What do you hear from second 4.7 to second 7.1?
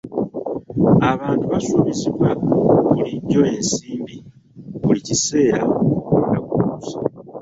buli kiseera ng'okulonda kutuuse.